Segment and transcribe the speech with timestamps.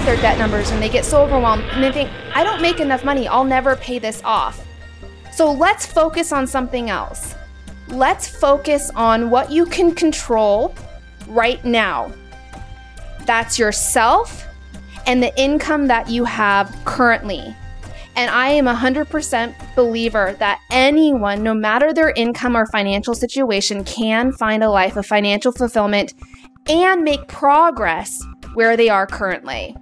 [0.00, 2.80] at their debt numbers and they get so overwhelmed and they think, I don't make
[2.80, 4.66] enough money, I'll never pay this off.
[5.30, 7.34] So let's focus on something else.
[7.88, 10.74] Let's focus on what you can control
[11.28, 12.12] right now.
[13.26, 14.46] That's yourself
[15.06, 17.54] and the income that you have currently.
[18.16, 23.84] And I am a 100% believer that anyone, no matter their income or financial situation,
[23.84, 26.14] can find a life of financial fulfillment
[26.68, 28.22] and make progress
[28.54, 29.76] where they are currently.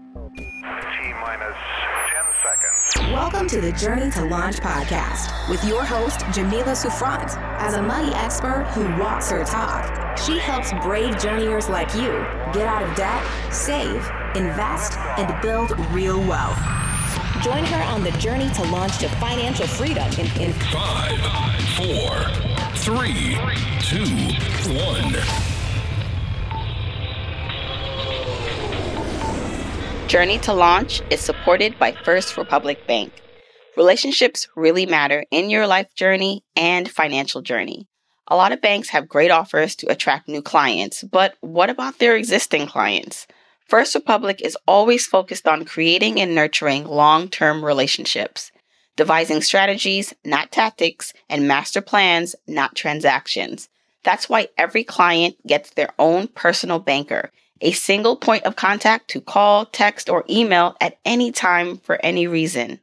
[3.18, 7.36] Welcome to the Journey to Launch podcast with your host, Jamila Souffrant.
[7.58, 12.12] As a money expert who walks her talk, she helps brave journeyers like you
[12.52, 13.20] get out of debt,
[13.52, 16.58] save, invest, and build real wealth.
[17.42, 21.18] Join her on the journey to launch to financial freedom in, in five,
[21.74, 22.22] four,
[22.76, 23.36] three,
[23.80, 24.06] two,
[24.78, 25.57] one.
[30.08, 33.12] Journey to Launch is supported by First Republic Bank.
[33.76, 37.86] Relationships really matter in your life journey and financial journey.
[38.26, 42.16] A lot of banks have great offers to attract new clients, but what about their
[42.16, 43.26] existing clients?
[43.66, 48.50] First Republic is always focused on creating and nurturing long term relationships,
[48.96, 53.68] devising strategies, not tactics, and master plans, not transactions.
[54.04, 57.30] That's why every client gets their own personal banker
[57.60, 62.26] a single point of contact to call, text, or email at any time for any
[62.26, 62.80] reason.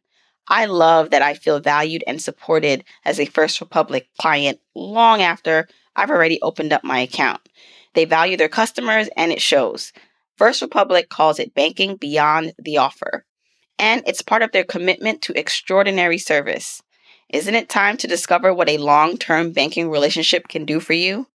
[0.48, 5.68] I love that I feel valued and supported as a First Republic client long after
[5.96, 7.42] I've already opened up my account.
[7.94, 9.92] They value their customers and it shows.
[10.38, 13.26] First Republic calls it banking beyond the offer.
[13.80, 16.82] And it's part of their commitment to extraordinary service.
[17.30, 21.28] Isn't it time to discover what a long term banking relationship can do for you?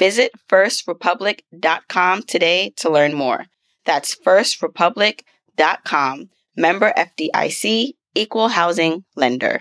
[0.00, 3.44] Visit firstrepublic.com today to learn more.
[3.84, 9.60] That's firstrepublic.com, member FDIC, equal housing lender.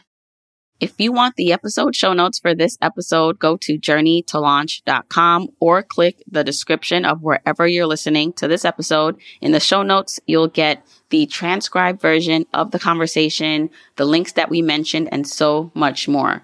[0.79, 6.23] If you want the episode show notes for this episode, go to journeytolaunch.com or click
[6.25, 9.19] the description of wherever you're listening to this episode.
[9.41, 14.49] In the show notes, you'll get the transcribed version of the conversation, the links that
[14.49, 16.43] we mentioned, and so much more.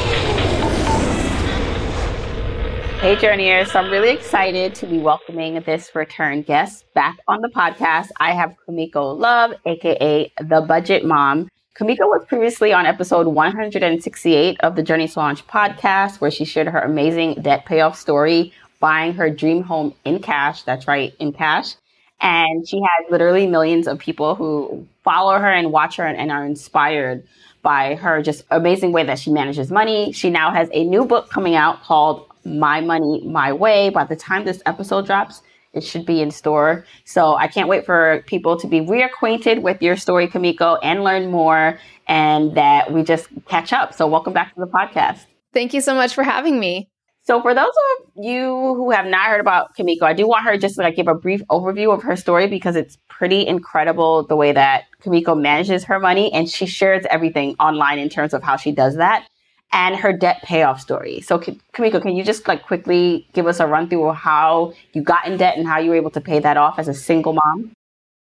[3.01, 3.71] Hey, Journeyers.
[3.71, 8.09] So I'm really excited to be welcoming this return guest back on the podcast.
[8.19, 11.49] I have Kumiko Love, aka the Budget Mom.
[11.75, 16.77] Kumiko was previously on episode 168 of the Journey Launch podcast, where she shared her
[16.77, 20.61] amazing debt payoff story, buying her dream home in cash.
[20.61, 21.77] That's right, in cash.
[22.19, 26.45] And she has literally millions of people who follow her and watch her and are
[26.45, 27.23] inspired
[27.63, 30.11] by her just amazing way that she manages money.
[30.11, 33.89] She now has a new book coming out called my Money My Way.
[33.89, 35.41] By the time this episode drops,
[35.73, 36.85] it should be in store.
[37.05, 41.31] So I can't wait for people to be reacquainted with your story, Kumiko, and learn
[41.31, 43.93] more and that we just catch up.
[43.93, 45.25] So welcome back to the podcast.
[45.53, 46.89] Thank you so much for having me.
[47.23, 50.57] So for those of you who have not heard about Kumiko, I do want her
[50.57, 54.35] just to like give a brief overview of her story because it's pretty incredible the
[54.35, 58.55] way that Kumiko manages her money and she shares everything online in terms of how
[58.55, 59.27] she does that
[59.73, 61.21] and her debt payoff story.
[61.21, 65.01] So, Kumiko, can you just like quickly give us a run through of how you
[65.01, 67.33] got in debt and how you were able to pay that off as a single
[67.33, 67.71] mom?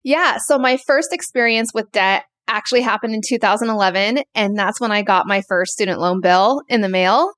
[0.03, 0.37] Yeah.
[0.45, 5.27] So, my first experience with debt actually happened in 2011, and that's when I got
[5.27, 7.31] my first student loan bill in the mail.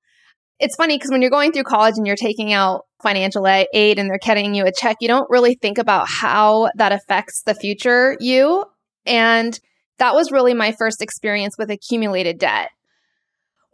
[0.59, 4.09] It's funny because when you're going through college and you're taking out financial aid and
[4.09, 8.17] they're getting you a check, you don't really think about how that affects the future
[8.19, 8.65] you.
[9.05, 9.57] And
[9.99, 12.69] that was really my first experience with accumulated debt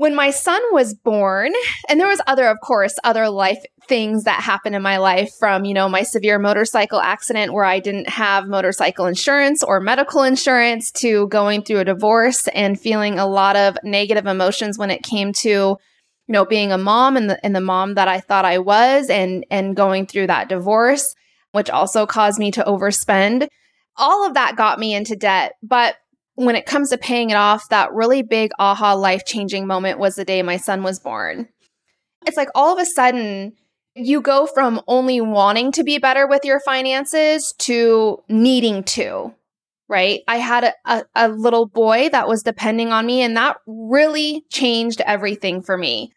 [0.03, 1.53] when my son was born
[1.87, 5.63] and there was other of course other life things that happened in my life from
[5.63, 10.91] you know my severe motorcycle accident where i didn't have motorcycle insurance or medical insurance
[10.91, 15.31] to going through a divorce and feeling a lot of negative emotions when it came
[15.31, 15.77] to you
[16.27, 19.45] know being a mom and the, and the mom that i thought i was and
[19.49, 21.15] and going through that divorce
[21.53, 23.47] which also caused me to overspend.
[23.95, 25.95] All of that got me into debt but
[26.35, 30.15] when it comes to paying it off, that really big aha life changing moment was
[30.15, 31.47] the day my son was born.
[32.25, 33.53] It's like all of a sudden,
[33.95, 39.33] you go from only wanting to be better with your finances to needing to,
[39.87, 40.21] right?
[40.27, 44.43] I had a, a, a little boy that was depending on me, and that really
[44.49, 46.11] changed everything for me.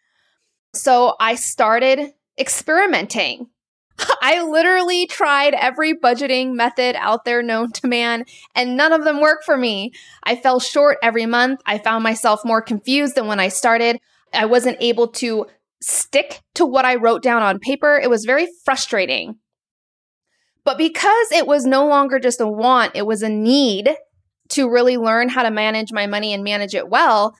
[0.74, 3.48] So I started experimenting.
[4.22, 9.20] I literally tried every budgeting method out there known to man, and none of them
[9.20, 9.92] worked for me.
[10.22, 11.60] I fell short every month.
[11.66, 13.98] I found myself more confused than when I started.
[14.32, 15.46] I wasn't able to
[15.80, 17.98] stick to what I wrote down on paper.
[18.02, 19.36] It was very frustrating.
[20.64, 23.94] But because it was no longer just a want, it was a need
[24.50, 27.36] to really learn how to manage my money and manage it well,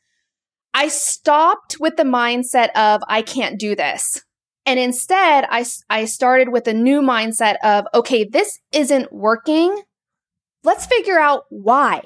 [0.75, 4.23] I stopped with the mindset of, I can't do this.
[4.67, 9.83] And instead, I, I started with a new mindset of, okay, this isn't working.
[10.65, 12.03] Let's figure out why.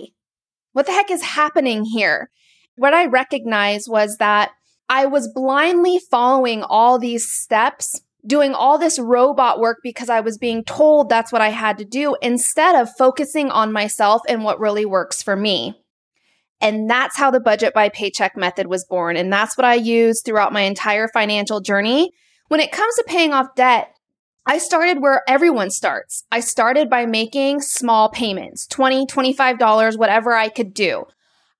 [0.72, 2.30] What the heck is happening here?
[2.76, 4.50] What I recognized was that
[4.90, 10.36] I was blindly following all these steps doing all this robot work because I was
[10.36, 14.60] being told that's what I had to do instead of focusing on myself and what
[14.60, 15.80] really works for me.
[16.60, 19.16] And that's how the budget by paycheck method was born.
[19.16, 22.10] And that's what I use throughout my entire financial journey.
[22.50, 23.94] When it comes to paying off debt,
[24.44, 26.24] I started where everyone starts.
[26.32, 31.04] I started by making small payments, $20, $25, whatever I could do.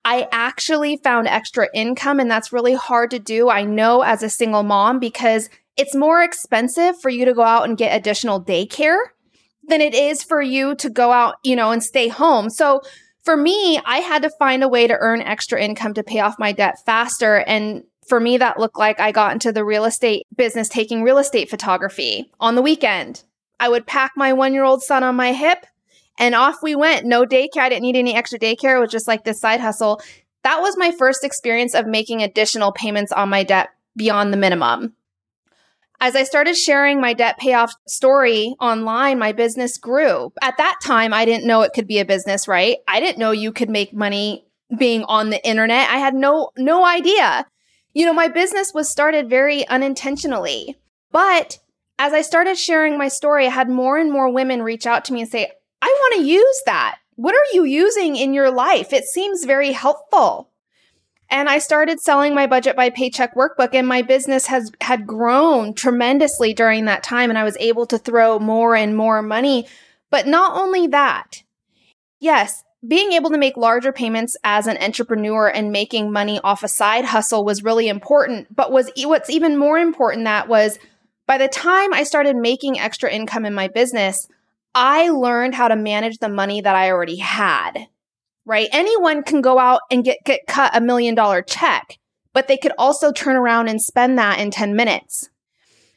[0.05, 3.49] I actually found extra income and that's really hard to do.
[3.49, 7.69] I know as a single mom because it's more expensive for you to go out
[7.69, 8.99] and get additional daycare
[9.63, 12.51] than it is for you to go out, you know, and stay home.
[12.51, 12.81] So
[13.23, 16.41] for me, I had to find a way to earn extra income to pay off
[16.41, 17.45] my debt faster.
[17.47, 21.19] And for me, that looked like I got into the real estate business taking real
[21.19, 23.25] estate photography on the weekend.
[23.59, 25.67] I would pack my one year old son on my hip
[26.19, 27.07] and off we went.
[27.07, 27.63] No daycare.
[27.63, 28.77] I didn't need any extra daycare.
[28.77, 30.01] It was just like this side hustle.
[30.45, 34.95] That was my first experience of making additional payments on my debt beyond the minimum.
[36.03, 40.33] As I started sharing my debt payoff story online, my business grew.
[40.41, 42.79] At that time, I didn't know it could be a business, right?
[42.89, 44.47] I didn't know you could make money
[44.79, 45.91] being on the internet.
[45.91, 47.47] I had no, no idea.
[47.93, 50.77] You know, my business was started very unintentionally.
[51.11, 51.59] But
[51.99, 55.13] as I started sharing my story, I had more and more women reach out to
[55.13, 55.51] me and say,
[55.83, 56.99] I want to use that.
[57.17, 58.93] What are you using in your life?
[58.93, 60.51] It seems very helpful.
[61.29, 65.75] And I started selling my budget by paycheck workbook and my business has had grown
[65.75, 69.69] tremendously during that time and I was able to throw more and more money.
[70.11, 71.43] But not only that,
[72.19, 76.69] yes, being able to make larger payments as an entrepreneur and making money off a
[76.69, 78.55] side hustle was really important.
[78.55, 80.79] But was what's even more important that was
[81.27, 84.27] by the time I started making extra income in my business,
[84.75, 87.87] I learned how to manage the money that I already had
[88.51, 88.69] right?
[88.73, 91.99] Anyone can go out and get, get cut a million dollar check,
[92.33, 95.29] but they could also turn around and spend that in 10 minutes.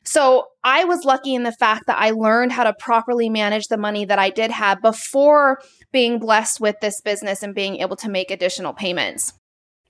[0.03, 3.77] So I was lucky in the fact that I learned how to properly manage the
[3.77, 5.59] money that I did have before
[5.93, 9.33] being blessed with this business and being able to make additional payments.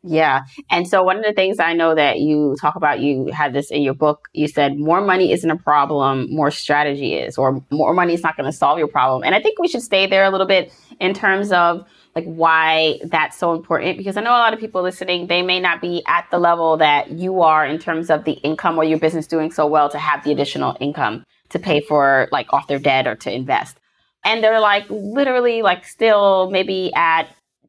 [0.05, 0.41] Yeah.
[0.69, 3.71] And so one of the things I know that you talk about, you had this
[3.71, 7.93] in your book, you said more money isn't a problem, more strategy is, or more
[7.93, 9.23] money is not going to solve your problem.
[9.23, 12.99] And I think we should stay there a little bit in terms of like why
[13.05, 16.03] that's so important because I know a lot of people listening, they may not be
[16.05, 19.51] at the level that you are in terms of the income or your business doing
[19.51, 23.15] so well to have the additional income to pay for like off their debt or
[23.15, 23.77] to invest.
[24.23, 27.27] And they're like literally like still maybe at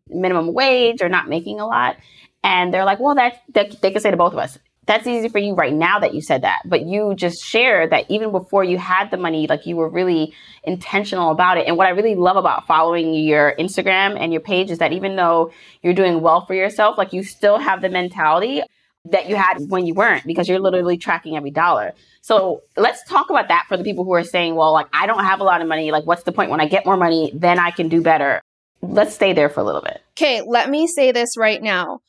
[0.08, 1.96] minimum wage or not making a lot.
[2.42, 5.38] And they're like, well, that, they can say to both of us, that's easy for
[5.38, 6.60] you right now that you said that.
[6.66, 10.34] But you just shared that even before you had the money, like you were really
[10.62, 11.66] intentional about it.
[11.66, 15.16] And what I really love about following your Instagram and your page is that even
[15.16, 18.62] though you're doing well for yourself, like you still have the mentality
[19.06, 21.92] that you had when you weren't because you're literally tracking every dollar.
[22.22, 25.24] So let's talk about that for the people who are saying, well, like I don't
[25.24, 25.90] have a lot of money.
[25.92, 27.30] Like, what's the point when I get more money?
[27.34, 28.40] Then I can do better.
[28.80, 30.02] Let's stay there for a little bit.
[30.12, 32.00] Okay, let me say this right now.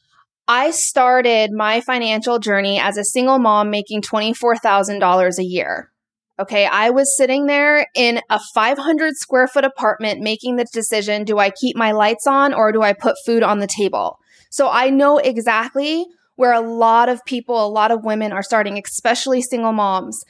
[0.48, 5.92] I started my financial journey as a single mom making $24,000 a year.
[6.38, 6.66] Okay.
[6.66, 11.50] I was sitting there in a 500 square foot apartment making the decision do I
[11.50, 14.20] keep my lights on or do I put food on the table?
[14.50, 18.82] So I know exactly where a lot of people, a lot of women are starting,
[18.84, 20.24] especially single moms.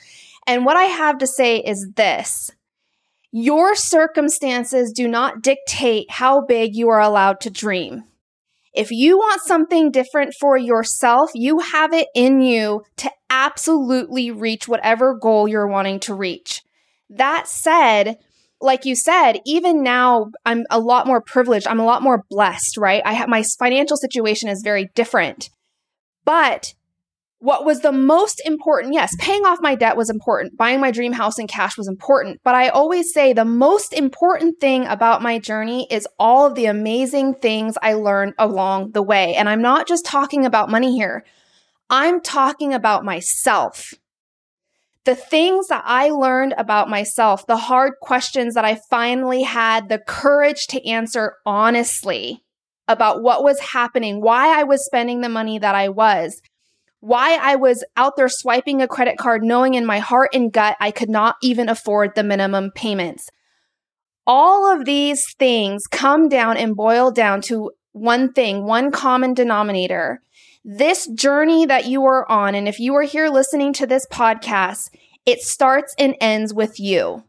[0.48, 2.52] And what I have to say is this
[3.32, 8.04] your circumstances do not dictate how big you are allowed to dream.
[8.74, 14.68] If you want something different for yourself, you have it in you to absolutely reach
[14.68, 16.62] whatever goal you're wanting to reach.
[17.10, 18.18] That said,
[18.62, 21.68] like you said, even now I'm a lot more privileged.
[21.68, 23.02] I'm a lot more blessed, right?
[23.06, 25.50] I have my financial situation is very different.
[26.26, 26.74] But
[27.40, 28.94] what was the most important?
[28.94, 30.58] Yes, paying off my debt was important.
[30.58, 32.40] Buying my dream house in cash was important.
[32.44, 36.66] But I always say the most important thing about my journey is all of the
[36.66, 39.36] amazing things I learned along the way.
[39.36, 41.24] And I'm not just talking about money here.
[41.90, 43.94] I'm talking about myself.
[45.04, 50.00] The things that I learned about myself, the hard questions that I finally had the
[50.00, 52.45] courage to answer honestly
[52.88, 56.42] about what was happening, why I was spending the money that I was,
[57.00, 60.76] why I was out there swiping a credit card, knowing in my heart and gut
[60.80, 63.30] I could not even afford the minimum payments.
[64.28, 70.22] All of these things come down and boil down to one thing, one common denominator.
[70.64, 74.90] This journey that you are on, and if you are here listening to this podcast,
[75.26, 77.24] it starts and ends with you.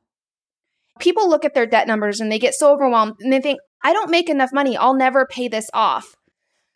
[0.98, 3.92] People look at their debt numbers and they get so overwhelmed and they think, I
[3.92, 4.76] don't make enough money.
[4.76, 6.16] I'll never pay this off.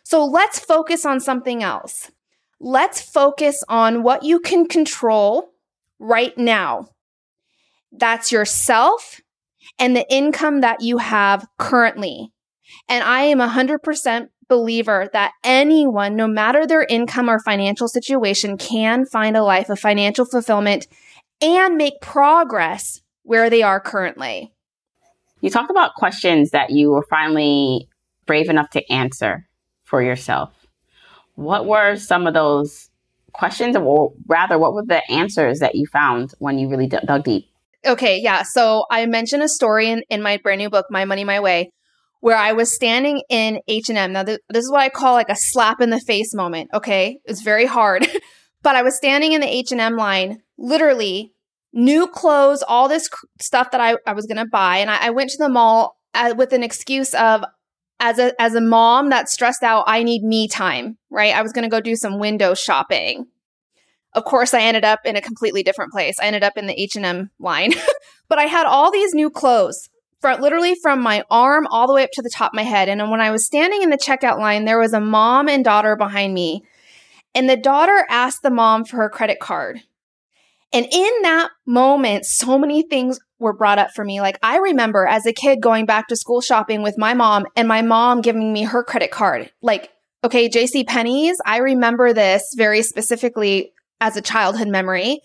[0.05, 2.11] So let's focus on something else.
[2.61, 5.53] Let's focus on what you can control
[5.99, 6.89] right now.
[7.93, 9.21] That's yourself
[9.79, 12.33] and the income that you have currently.
[12.89, 19.07] And I am 100% believer that anyone, no matter their income or financial situation, can
[19.07, 20.87] find a life of financial fulfillment
[21.41, 24.53] and make progress where they are currently.
[25.41, 27.89] You talked about questions that you were finally
[28.27, 29.49] brave enough to answer
[29.85, 30.53] for yourself.
[31.35, 32.91] What were some of those
[33.33, 37.25] questions, or rather, what were the answers that you found when you really d- dug
[37.25, 37.47] deep?
[37.87, 38.43] Okay, yeah.
[38.43, 41.73] So I mentioned a story in, in my brand new book, My Money My Way,
[42.21, 44.13] where I was standing in H&M.
[44.13, 47.19] Now, th- this is what I call like a slap in the face moment, okay?
[47.25, 48.07] It's very hard.
[48.63, 51.33] but I was standing in the H&M line, literally
[51.73, 53.09] new clothes, all this
[53.41, 54.79] stuff that I, I was going to buy.
[54.79, 57.45] And I, I, went to the mall uh, with an excuse of,
[58.01, 61.35] as a as a mom that's stressed out, I need me time, right?
[61.35, 63.27] I was going to go do some window shopping.
[64.15, 66.19] Of course, I ended up in a completely different place.
[66.19, 67.73] I ended up in the H&M line.
[68.29, 69.89] but I had all these new clothes,
[70.21, 72.89] from literally from my arm all the way up to the top of my head.
[72.89, 75.95] And when I was standing in the checkout line, there was a mom and daughter
[75.95, 76.65] behind me.
[77.35, 79.83] And the daughter asked the mom for her credit card.
[80.73, 84.21] And in that moment, so many things were brought up for me.
[84.21, 87.67] Like I remember as a kid going back to school shopping with my mom and
[87.67, 89.51] my mom giving me her credit card.
[89.63, 89.91] Like,
[90.23, 95.21] okay, JC Penney's, I remember this very specifically as a childhood memory.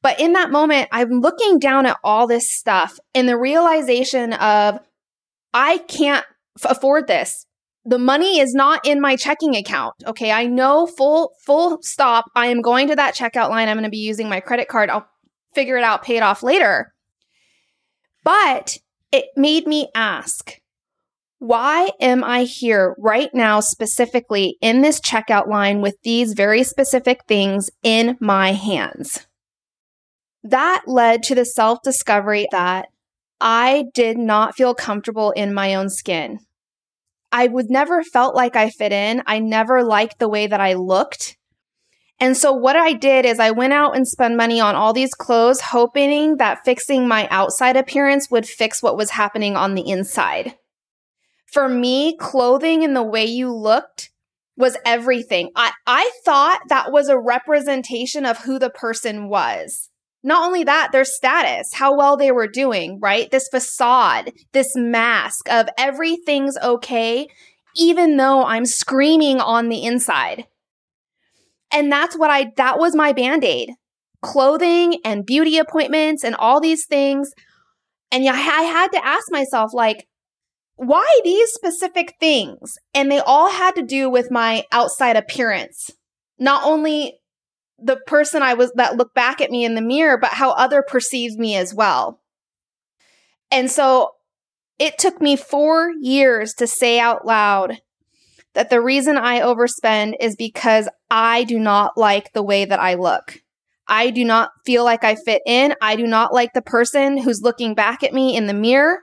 [0.00, 4.78] But in that moment, I'm looking down at all this stuff and the realization of
[5.52, 6.24] I can't
[6.64, 7.46] afford this
[7.88, 9.94] the money is not in my checking account.
[10.06, 10.30] Okay.
[10.30, 12.26] I know full, full stop.
[12.36, 13.68] I am going to that checkout line.
[13.68, 14.90] I'm going to be using my credit card.
[14.90, 15.08] I'll
[15.54, 16.92] figure it out, pay it off later.
[18.24, 18.76] But
[19.10, 20.60] it made me ask,
[21.38, 27.20] why am I here right now, specifically in this checkout line with these very specific
[27.26, 29.26] things in my hands?
[30.42, 32.88] That led to the self discovery that
[33.40, 36.40] I did not feel comfortable in my own skin.
[37.30, 39.22] I would never felt like I fit in.
[39.26, 41.36] I never liked the way that I looked.
[42.20, 45.14] And so what I did is I went out and spent money on all these
[45.14, 50.56] clothes, hoping that fixing my outside appearance would fix what was happening on the inside.
[51.46, 54.10] For me, clothing and the way you looked
[54.56, 55.50] was everything.
[55.54, 59.88] I, I thought that was a representation of who the person was.
[60.22, 63.30] Not only that, their status, how well they were doing, right?
[63.30, 67.28] This facade, this mask of everything's okay,
[67.76, 70.46] even though I'm screaming on the inside.
[71.72, 73.70] And that's what I, that was my band aid
[74.20, 77.30] clothing and beauty appointments and all these things.
[78.10, 80.08] And yeah, I had to ask myself, like,
[80.76, 82.74] why these specific things?
[82.94, 85.90] And they all had to do with my outside appearance.
[86.38, 87.17] Not only
[87.78, 90.82] the person I was that looked back at me in the mirror, but how other
[90.82, 92.20] perceived me as well.
[93.50, 94.12] And so
[94.78, 97.80] it took me four years to say out loud
[98.54, 102.94] that the reason I overspend is because I do not like the way that I
[102.94, 103.42] look.
[103.86, 105.74] I do not feel like I fit in.
[105.80, 108.98] I do not like the person who's looking back at me in the mirror.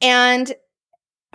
[0.00, 0.52] And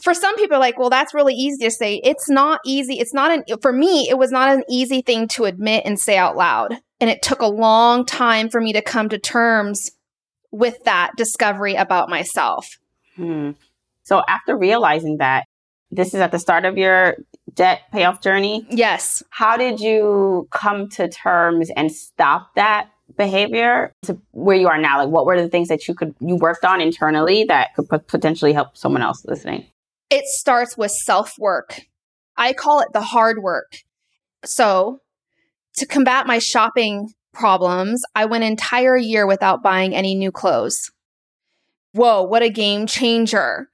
[0.02, 2.02] for some people like well that's really easy to say.
[2.04, 3.00] It's not easy.
[3.00, 6.18] It's not an for me it was not an easy thing to admit and say
[6.18, 6.78] out loud.
[7.00, 9.92] And it took a long time for me to come to terms
[10.52, 12.78] with that discovery about myself.
[13.16, 13.52] Hmm.
[14.04, 15.46] so after realizing that
[15.90, 17.16] this is at the start of your
[17.54, 18.66] debt payoff journey?
[18.70, 19.24] Yes.
[19.30, 24.98] How did you come to terms and stop that behavior to where you are now?
[24.98, 28.52] Like what were the things that you could you worked on internally that could potentially
[28.52, 29.66] help someone else listening
[30.10, 31.82] it starts with self work.
[32.38, 33.78] I call it the hard work.
[34.44, 35.02] So,
[35.76, 40.92] to combat my shopping problems, I went an entire year without buying any new clothes.
[41.94, 43.70] Whoa, what a game changer.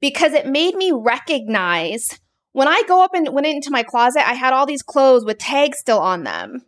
[0.00, 2.18] Because it made me recognize
[2.52, 5.38] when I go up and went into my closet, I had all these clothes with
[5.38, 6.62] tags still on them.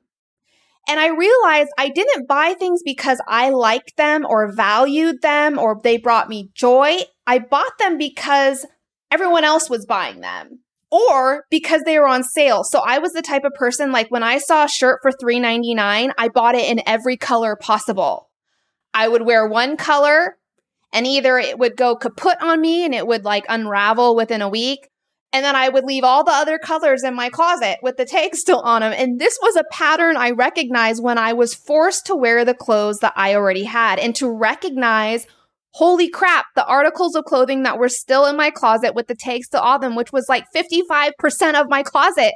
[0.89, 5.81] And I realized I didn't buy things because I liked them or valued them or
[5.83, 6.99] they brought me joy.
[7.27, 8.65] I bought them because
[9.11, 10.61] everyone else was buying them
[10.91, 12.65] or because they were on sale.
[12.65, 16.13] So I was the type of person like when I saw a shirt for $3.99,
[16.17, 18.31] I bought it in every color possible.
[18.95, 20.39] I would wear one color
[20.93, 24.49] and either it would go kaput on me and it would like unravel within a
[24.49, 24.89] week.
[25.33, 28.39] And then I would leave all the other colors in my closet with the tags
[28.39, 28.95] still on them.
[28.97, 33.01] And this was a pattern I recognized when I was forced to wear the clothes
[33.01, 35.27] that I already had and to recognize
[35.77, 39.47] holy crap, the articles of clothing that were still in my closet with the tags
[39.47, 42.33] still on them, which was like 55% of my closet.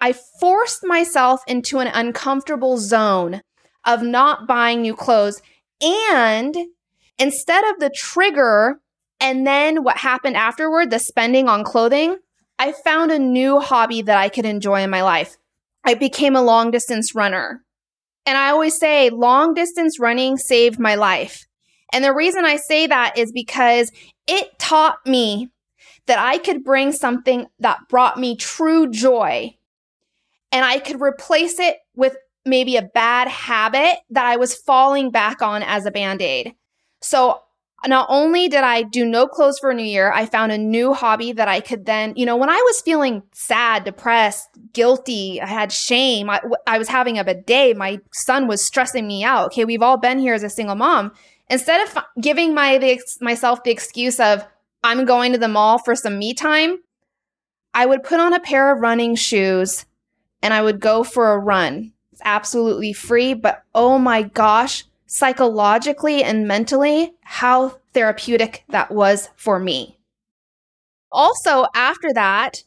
[0.00, 3.42] I forced myself into an uncomfortable zone
[3.86, 5.40] of not buying new clothes.
[5.80, 6.56] And
[7.16, 8.80] instead of the trigger
[9.20, 12.16] and then what happened afterward, the spending on clothing,
[12.58, 15.36] I found a new hobby that I could enjoy in my life.
[15.84, 17.62] I became a long distance runner.
[18.26, 21.47] And I always say long distance running saved my life.
[21.92, 23.90] And the reason I say that is because
[24.26, 25.50] it taught me
[26.06, 29.54] that I could bring something that brought me true joy
[30.50, 35.42] and I could replace it with maybe a bad habit that I was falling back
[35.42, 36.54] on as a band aid.
[37.02, 37.42] So
[37.86, 40.94] not only did I do no clothes for a new year, I found a new
[40.94, 45.46] hobby that I could then, you know, when I was feeling sad, depressed, guilty, I
[45.46, 49.46] had shame, I, I was having a bad day, my son was stressing me out.
[49.46, 51.12] Okay, we've all been here as a single mom.
[51.50, 54.46] Instead of giving my the, myself the excuse of
[54.82, 56.78] I'm going to the mall for some me time,
[57.74, 59.86] I would put on a pair of running shoes
[60.42, 61.92] and I would go for a run.
[62.12, 69.58] It's absolutely free, but oh my gosh, psychologically and mentally, how therapeutic that was for
[69.58, 69.98] me.
[71.10, 72.62] Also, after that,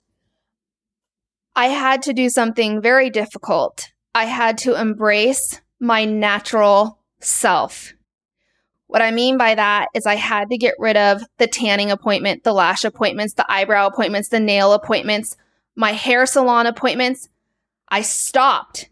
[1.55, 3.91] I had to do something very difficult.
[4.15, 7.93] I had to embrace my natural self.
[8.91, 12.43] What I mean by that is I had to get rid of the tanning appointment,
[12.43, 15.37] the lash appointments, the eyebrow appointments, the nail appointments,
[15.77, 17.29] my hair salon appointments.
[17.87, 18.89] I stopped.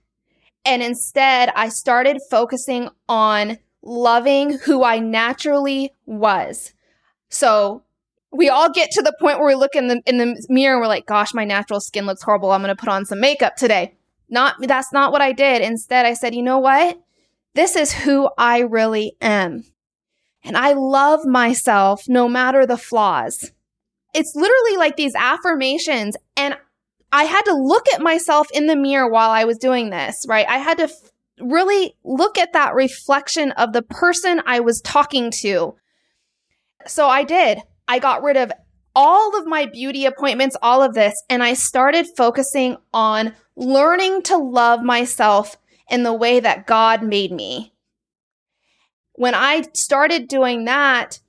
[0.63, 6.71] And instead, I started focusing on loving who I naturally was.
[7.27, 7.83] So
[8.31, 10.81] we all get to the point where we look in the in the mirror and
[10.81, 12.53] we're like, gosh, my natural skin looks horrible.
[12.53, 13.95] I'm gonna put on some makeup today.
[14.29, 15.62] Not that's not what I did.
[15.62, 16.97] Instead, I said, you know what?
[17.53, 19.65] This is who I really am.
[20.43, 23.52] And I love myself no matter the flaws.
[24.13, 26.15] It's literally like these affirmations.
[26.36, 26.58] And
[27.12, 30.47] I had to look at myself in the mirror while I was doing this, right?
[30.47, 35.32] I had to f- really look at that reflection of the person I was talking
[35.41, 35.75] to.
[36.88, 37.60] So I did.
[37.88, 38.52] I got rid of
[38.95, 44.38] all of my beauty appointments, all of this, and I started focusing on learning to
[44.38, 45.58] love myself
[45.89, 47.73] in the way that God made me
[49.19, 51.19] when I started doing that,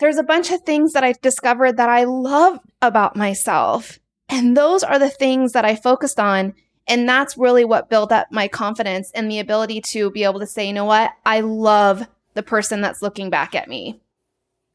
[0.00, 4.00] there's a bunch of things that I discovered that I love about myself.
[4.28, 6.54] And those are the things that I focused on.
[6.88, 10.46] And that's really what built up my confidence and the ability to be able to
[10.46, 11.12] say, you know what?
[11.24, 14.00] I love the person that's looking back at me.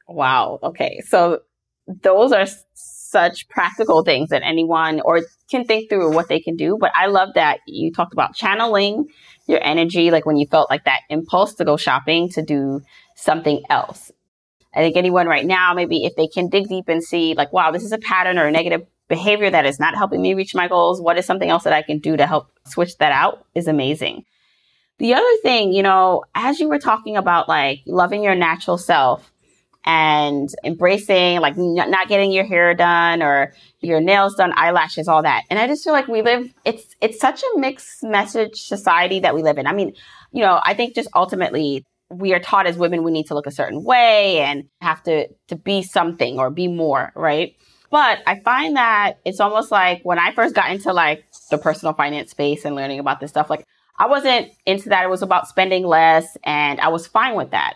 [0.08, 0.60] Wow.
[0.64, 1.02] Okay.
[1.06, 1.42] So
[1.88, 6.78] those are such practical things that anyone or can think through what they can do.
[6.80, 9.08] But I love that you talked about channeling
[9.48, 12.82] your energy, like when you felt like that impulse to go shopping to do
[13.16, 14.12] something else.
[14.74, 17.72] I think anyone right now, maybe if they can dig deep and see, like, wow,
[17.72, 20.68] this is a pattern or a negative behavior that is not helping me reach my
[20.68, 21.02] goals.
[21.02, 24.26] What is something else that I can do to help switch that out is amazing.
[24.98, 29.32] The other thing, you know, as you were talking about like loving your natural self,
[29.86, 35.44] and embracing like not getting your hair done or your nails done, eyelashes, all that.
[35.50, 39.36] And I just feel like we live, it's, it's such a mixed message society that
[39.36, 39.68] we live in.
[39.68, 39.94] I mean,
[40.32, 43.48] you know, I think just ultimately we are taught as women we need to look
[43.48, 47.56] a certain way and have to, to be something or be more, right?
[47.92, 51.94] But I find that it's almost like when I first got into like the personal
[51.94, 53.66] finance space and learning about this stuff, like
[53.98, 55.04] I wasn't into that.
[55.06, 57.76] It was about spending less and I was fine with that.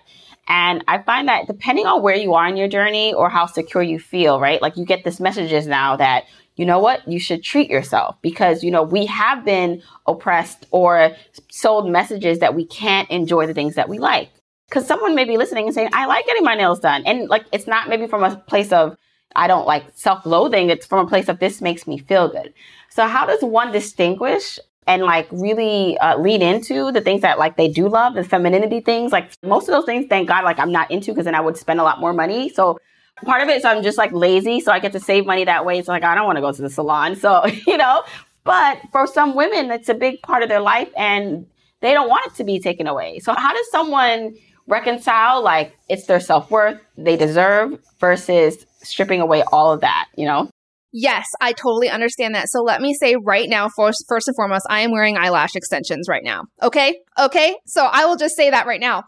[0.50, 3.84] And I find that depending on where you are in your journey or how secure
[3.84, 4.62] you feel, right?
[4.62, 8.64] Like you get this messages now that, you know what, you should treat yourself because,
[8.64, 11.16] you know, we have been oppressed or
[11.50, 14.30] sold messages that we can't enjoy the things that we like.
[14.72, 17.04] Cause someone may be listening and saying, I like getting my nails done.
[17.06, 18.98] And like, it's not maybe from a place of,
[19.36, 20.70] I don't like self loathing.
[20.70, 22.54] It's from a place of this makes me feel good.
[22.90, 27.58] So how does one distinguish and like really uh, lean into the things that like
[27.58, 29.12] they do love, the femininity things.
[29.12, 31.58] Like most of those things, thank God, like I'm not into because then I would
[31.58, 32.50] spend a lot more money.
[32.50, 32.80] So
[33.26, 35.65] part of it is I'm just like lazy, so I get to save money that
[35.65, 35.78] way.
[35.78, 38.04] It's like I don't want to go to the salon, so you know.
[38.44, 41.46] But for some women, it's a big part of their life, and
[41.82, 43.20] they don't want it to be taken away.
[43.20, 44.36] So how does someone
[44.68, 50.08] reconcile like it's their self worth they deserve versus stripping away all of that?
[50.15, 50.50] You know.
[50.91, 52.49] Yes, I totally understand that.
[52.49, 56.08] So let me say right now, first, first and foremost, I am wearing eyelash extensions
[56.10, 56.45] right now.
[56.62, 56.99] Okay.
[57.19, 57.56] Okay.
[57.67, 59.04] So I will just say that right now.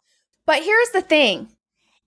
[0.46, 1.50] But here's the thing.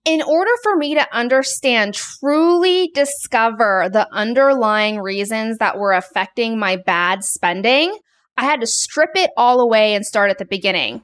[0.05, 6.77] In order for me to understand, truly discover the underlying reasons that were affecting my
[6.77, 7.97] bad spending,
[8.37, 11.01] I had to strip it all away and start at the beginning.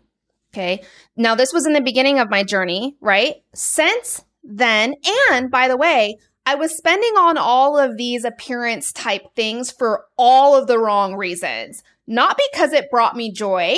[0.53, 0.83] Okay.
[1.17, 3.35] Now, this was in the beginning of my journey, right?
[3.55, 4.93] Since then,
[5.31, 10.05] and by the way, I was spending on all of these appearance type things for
[10.17, 11.83] all of the wrong reasons.
[12.07, 13.77] Not because it brought me joy,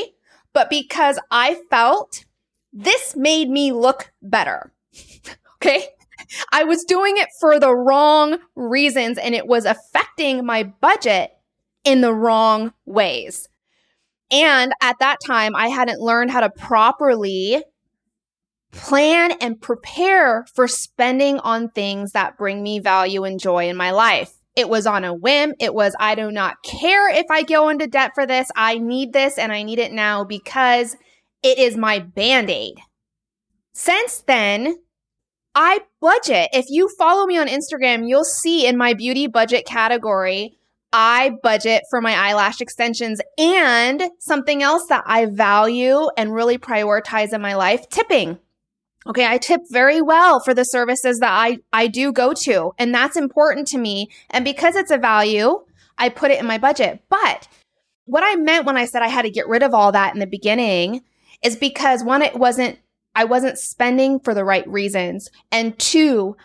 [0.54, 2.26] but because I felt
[2.71, 4.71] this made me look better.
[5.56, 5.88] okay.
[6.52, 11.32] I was doing it for the wrong reasons and it was affecting my budget
[11.84, 13.49] in the wrong ways.
[14.32, 17.63] And at that time, I hadn't learned how to properly
[18.74, 23.92] plan and prepare for spending on things that bring me value and joy in my
[23.92, 24.34] life.
[24.56, 25.54] It was on a whim.
[25.60, 28.50] It was, I do not care if I go into debt for this.
[28.56, 30.96] I need this and I need it now because
[31.42, 32.76] it is my band aid.
[33.74, 34.76] Since then,
[35.56, 36.50] I budget.
[36.54, 40.58] If you follow me on Instagram, you'll see in my beauty budget category,
[40.92, 47.34] I budget for my eyelash extensions and something else that I value and really prioritize
[47.34, 48.38] in my life tipping.
[49.08, 52.94] Okay, I tip very well for the services that I, I do go to, and
[52.94, 54.10] that's important to me.
[54.30, 55.63] And because it's a value,
[55.98, 57.04] I put it in my budget.
[57.10, 57.48] But
[58.06, 60.20] what I meant when I said I had to get rid of all that in
[60.20, 61.02] the beginning
[61.44, 62.80] is because one, it wasn't,
[63.16, 65.30] I wasn't spending for the right reasons.
[65.52, 66.36] And two,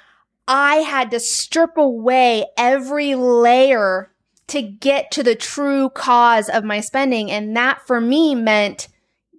[0.47, 4.12] I had to strip away every layer
[4.49, 7.31] to get to the true cause of my spending.
[7.31, 8.88] And that for me meant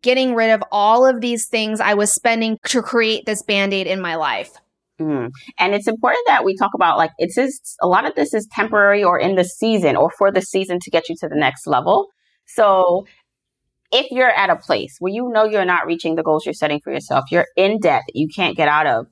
[0.01, 3.87] getting rid of all of these things I was spending to create this band aid
[3.87, 4.51] in my life.
[4.99, 5.29] Mm.
[5.57, 8.47] And it's important that we talk about like it's just, a lot of this is
[8.51, 11.67] temporary or in the season or for the season to get you to the next
[11.67, 12.07] level.
[12.45, 13.05] So
[13.91, 16.79] if you're at a place where you know you're not reaching the goals you're setting
[16.83, 19.07] for yourself, you're in debt that you can't get out of,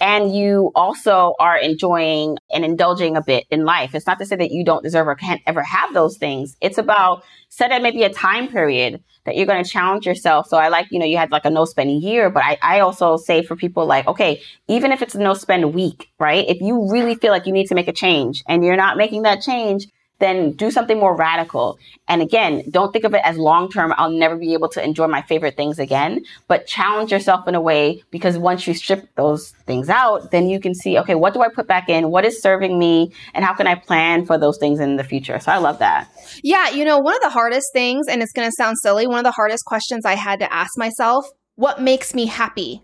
[0.00, 3.94] and you also are enjoying and indulging a bit in life.
[3.94, 6.56] It's not to say that you don't deserve or can't ever have those things.
[6.60, 10.46] It's about set at maybe a time period that you're going to challenge yourself.
[10.48, 12.80] So I like, you know, you had like a no spend year, but I, I
[12.80, 16.48] also say for people like, okay, even if it's a no spend week, right?
[16.48, 19.22] If you really feel like you need to make a change and you're not making
[19.22, 19.86] that change,
[20.18, 21.78] then do something more radical.
[22.08, 23.94] And again, don't think of it as long term.
[23.96, 27.60] I'll never be able to enjoy my favorite things again, but challenge yourself in a
[27.60, 31.42] way because once you strip those things out, then you can see, okay, what do
[31.42, 32.10] I put back in?
[32.10, 33.12] What is serving me?
[33.34, 35.38] And how can I plan for those things in the future?
[35.38, 36.08] So I love that.
[36.42, 36.70] Yeah.
[36.70, 39.24] You know, one of the hardest things, and it's going to sound silly, one of
[39.24, 42.82] the hardest questions I had to ask myself, what makes me happy?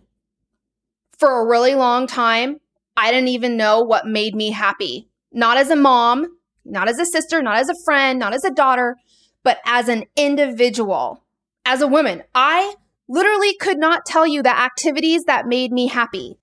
[1.18, 2.58] For a really long time,
[2.96, 5.08] I didn't even know what made me happy.
[5.32, 6.26] Not as a mom,
[6.64, 8.96] not as a sister, not as a friend, not as a daughter,
[9.42, 11.22] but as an individual,
[11.64, 12.22] as a woman.
[12.34, 12.74] I
[13.08, 16.38] literally could not tell you the activities that made me happy.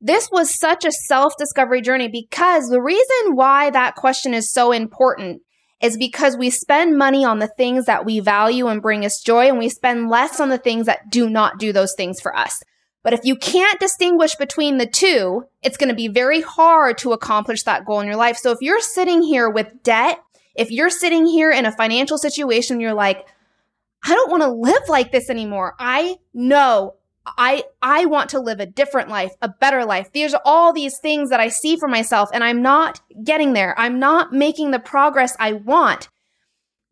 [0.00, 4.70] This was such a self discovery journey because the reason why that question is so
[4.70, 5.40] important
[5.80, 9.48] is because we spend money on the things that we value and bring us joy,
[9.48, 12.62] and we spend less on the things that do not do those things for us.
[13.04, 17.12] But if you can't distinguish between the two, it's going to be very hard to
[17.12, 18.38] accomplish that goal in your life.
[18.38, 20.20] So if you're sitting here with debt,
[20.56, 23.28] if you're sitting here in a financial situation, you're like,
[24.04, 25.76] I don't want to live like this anymore.
[25.78, 26.94] I know
[27.26, 30.10] I I want to live a different life, a better life.
[30.12, 33.78] There's all these things that I see for myself and I'm not getting there.
[33.78, 36.08] I'm not making the progress I want.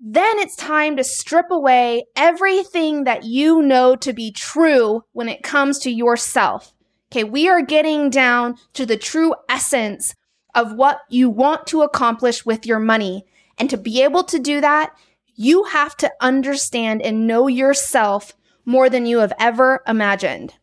[0.05, 5.45] Then it's time to strip away everything that you know to be true when it
[5.45, 6.75] comes to yourself.
[7.13, 10.17] Okay, we are getting down to the true essence
[10.57, 13.27] of what you want to accomplish with your money.
[13.59, 14.93] And to be able to do that,
[15.37, 18.33] you have to understand and know yourself
[18.65, 20.55] more than you have ever imagined.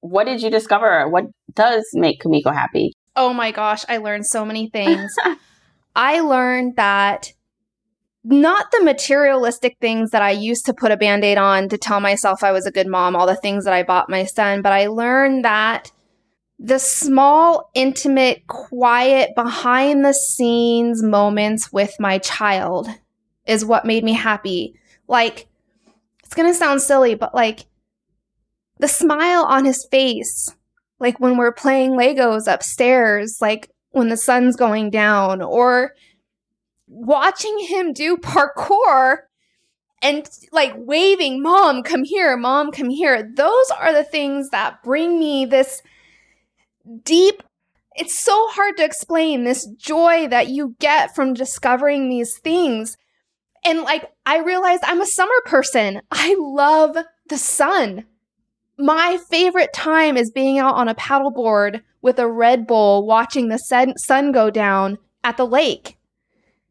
[0.00, 1.06] What did you discover?
[1.06, 2.94] What does make Kumiko happy?
[3.14, 5.12] Oh my gosh, I learned so many things.
[5.96, 7.34] I learned that
[8.28, 12.00] not the materialistic things that I used to put a band aid on to tell
[12.00, 14.72] myself I was a good mom, all the things that I bought my son, but
[14.72, 15.92] I learned that
[16.58, 22.88] the small, intimate, quiet, behind the scenes moments with my child
[23.46, 24.74] is what made me happy.
[25.06, 25.46] Like,
[26.24, 27.66] it's to sound silly, but like
[28.78, 30.52] the smile on his face,
[30.98, 35.92] like when we're playing Legos upstairs, like when the sun's going down, or
[36.86, 39.18] watching him do parkour
[40.02, 43.30] and like waving, Mom, come here, Mom, come here.
[43.34, 45.82] Those are the things that bring me this
[47.02, 47.42] deep.
[47.94, 52.96] It's so hard to explain this joy that you get from discovering these things.
[53.64, 56.02] And like, I realized I'm a summer person.
[56.10, 56.96] I love
[57.28, 58.04] the sun.
[58.78, 63.58] My favorite time is being out on a paddleboard with a Red Bull watching the
[63.58, 65.96] sun go down at the lake.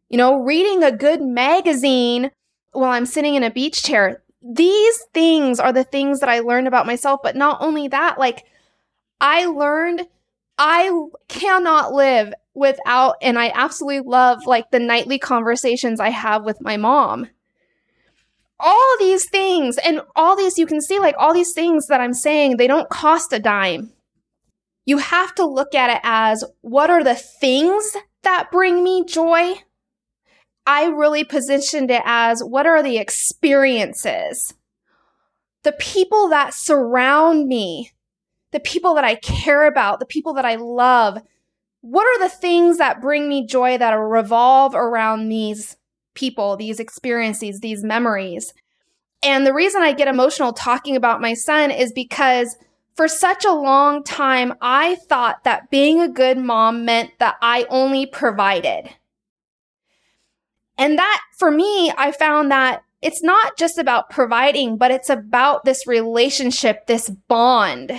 [0.09, 2.31] You know, reading a good magazine
[2.71, 4.21] while I'm sitting in a beach chair.
[4.41, 7.21] These things are the things that I learned about myself.
[7.23, 8.45] But not only that, like
[9.19, 10.07] I learned
[10.57, 16.61] I cannot live without, and I absolutely love like the nightly conversations I have with
[16.61, 17.27] my mom.
[18.57, 22.13] All these things, and all these, you can see like all these things that I'm
[22.13, 23.91] saying, they don't cost a dime.
[24.85, 29.55] You have to look at it as what are the things that bring me joy?
[30.65, 34.53] I really positioned it as what are the experiences?
[35.63, 37.91] The people that surround me,
[38.51, 41.21] the people that I care about, the people that I love.
[41.81, 45.75] What are the things that bring me joy that revolve around these
[46.15, 48.53] people, these experiences, these memories?
[49.21, 52.55] And the reason I get emotional talking about my son is because
[52.95, 57.65] for such a long time, I thought that being a good mom meant that I
[57.69, 58.89] only provided.
[60.77, 65.63] And that for me, I found that it's not just about providing, but it's about
[65.63, 67.91] this relationship, this bond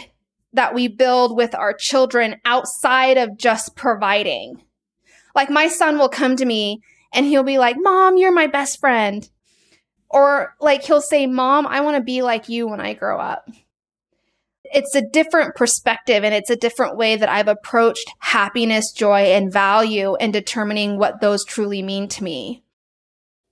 [0.52, 4.62] that we build with our children outside of just providing.
[5.34, 6.80] Like my son will come to me
[7.12, 9.28] and he'll be like, Mom, you're my best friend.
[10.08, 13.48] Or like he'll say, Mom, I want to be like you when I grow up.
[14.64, 19.52] It's a different perspective and it's a different way that I've approached happiness, joy, and
[19.52, 22.64] value and determining what those truly mean to me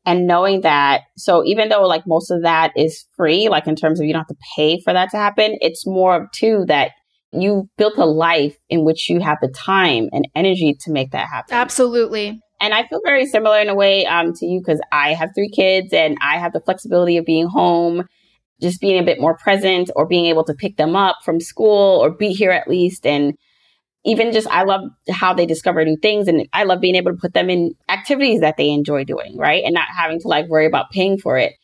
[0.07, 4.01] and knowing that so even though like most of that is free like in terms
[4.01, 6.93] of you don't have to pay for that to happen it's more of too that
[7.33, 11.27] you built a life in which you have the time and energy to make that
[11.27, 11.55] happen.
[11.55, 12.40] Absolutely.
[12.61, 15.51] And i feel very similar in a way um, to you because i have three
[15.51, 18.05] kids and i have the flexibility of being home
[18.62, 21.99] just being a bit more present or being able to pick them up from school
[22.03, 23.35] or be here at least and
[24.05, 27.19] even just I love how they discover new things and I love being able to
[27.19, 29.64] put them in activities that they enjoy doing, right?
[29.64, 31.55] And not having to like worry about paying for it.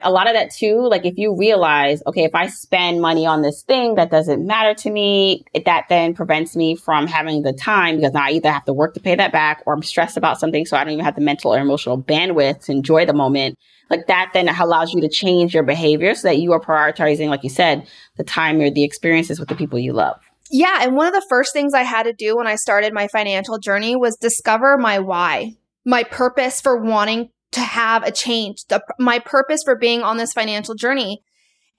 [0.00, 3.42] A lot of that too, like if you realize, okay, if I spend money on
[3.42, 7.96] this thing that doesn't matter to me, that then prevents me from having the time
[7.96, 10.38] because now I either have to work to pay that back or I'm stressed about
[10.38, 13.58] something so I don't even have the mental or emotional bandwidth to enjoy the moment.
[13.90, 17.42] Like that then allows you to change your behavior so that you are prioritizing, like
[17.42, 20.20] you said, the time or the experiences with the people you love.
[20.50, 20.78] Yeah.
[20.82, 23.58] And one of the first things I had to do when I started my financial
[23.58, 29.18] journey was discover my why, my purpose for wanting to have a change, the, my
[29.18, 31.22] purpose for being on this financial journey.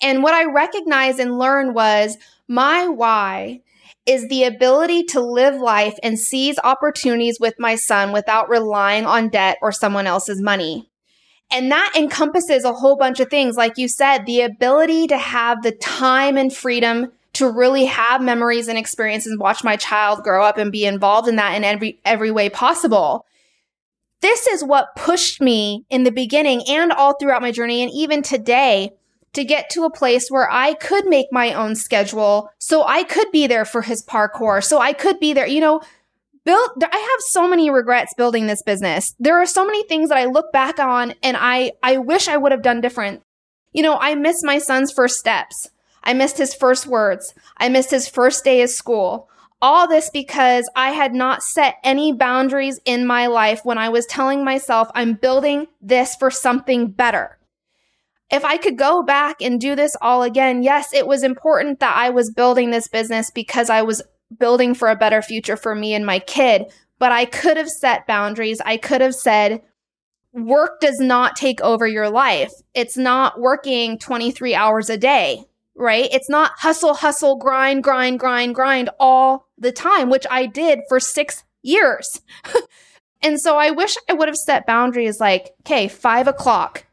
[0.02, 3.62] And what I recognized and learned was my why
[4.06, 9.30] is the ability to live life and seize opportunities with my son without relying on
[9.30, 10.90] debt or someone else's money.
[11.52, 13.56] And that encompasses a whole bunch of things.
[13.56, 18.68] Like you said, the ability to have the time and freedom to really have memories
[18.68, 22.00] and experiences and watch my child grow up and be involved in that in every
[22.04, 23.26] every way possible.
[24.22, 28.22] This is what pushed me in the beginning and all throughout my journey and even
[28.22, 28.92] today
[29.32, 33.32] to get to a place where I could make my own schedule so I could
[33.32, 34.62] be there for his parkour.
[34.62, 35.80] So I could be there, you know,
[36.44, 39.16] build I have so many regrets building this business.
[39.18, 42.36] There are so many things that I look back on and I I wish I
[42.36, 43.22] would have done different.
[43.72, 45.70] You know, I miss my son's first steps.
[46.04, 47.34] I missed his first words.
[47.58, 49.30] I missed his first day of school.
[49.62, 54.06] All this because I had not set any boundaries in my life when I was
[54.06, 57.38] telling myself I'm building this for something better.
[58.32, 61.98] If I could go back and do this all again, yes, it was important that
[61.98, 64.02] I was building this business because I was
[64.38, 66.66] building for a better future for me and my kid.
[67.00, 68.62] But I could have set boundaries.
[68.66, 69.62] I could have said,
[70.32, 72.52] work does not take over your life.
[72.74, 75.49] It's not working 23 hours a day
[75.80, 76.10] right?
[76.12, 81.00] It's not hustle, hustle, grind, grind, grind, grind all the time, which I did for
[81.00, 82.22] six years.
[83.22, 86.86] and so I wish I would have set boundaries like, okay, five o'clock.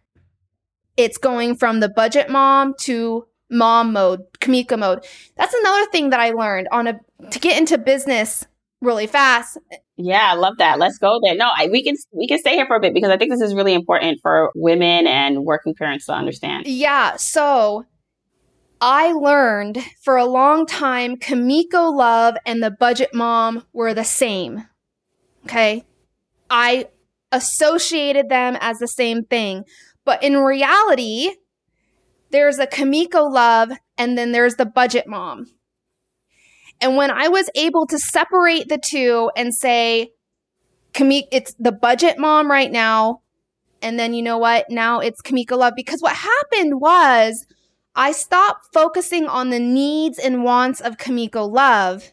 [0.96, 5.04] It's going from the budget mom to mom mode, Kumiko mode.
[5.36, 8.46] That's another thing that I learned on a, to get into business
[8.80, 9.58] really fast.
[9.96, 10.78] Yeah, I love that.
[10.78, 11.34] Let's go there.
[11.34, 13.40] No, I, we can we can stay here for a bit because I think this
[13.40, 16.66] is really important for women and working parents to understand.
[16.66, 17.16] Yeah.
[17.16, 17.86] So
[18.80, 24.66] I learned for a long time Kumiko Love and the Budget Mom were the same.
[25.44, 25.84] Okay.
[26.50, 26.88] I
[27.32, 29.64] associated them as the same thing.
[30.04, 31.30] But in reality,
[32.30, 35.46] there's a Kumiko Love and then there's the Budget Mom.
[36.80, 40.10] And when I was able to separate the two and say,
[40.98, 43.20] it's the budget mom right now.
[43.82, 44.66] And then you know what?
[44.70, 45.74] Now it's Kumiko Love.
[45.76, 47.46] Because what happened was
[47.96, 52.12] I stopped focusing on the needs and wants of Kumiko Love